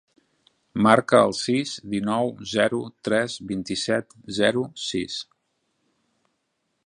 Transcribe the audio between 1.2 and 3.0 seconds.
el sis, dinou, zero,